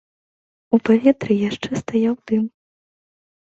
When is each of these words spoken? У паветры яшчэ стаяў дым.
У 0.77 0.79
паветры 0.89 1.37
яшчэ 1.49 1.69
стаяў 1.85 2.19
дым. 2.35 2.43